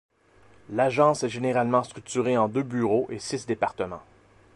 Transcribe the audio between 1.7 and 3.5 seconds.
structurée en deux bureaux et six